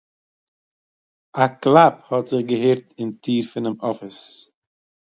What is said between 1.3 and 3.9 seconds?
אַ קלאַפּ האָט זיך געהערט אין טיר פונעם